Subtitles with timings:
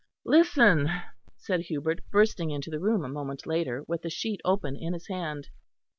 [0.25, 0.89] "Listen,"
[1.37, 5.07] said Hubert, bursting into the room a moment later with the sheet open in his
[5.09, 5.49] hand.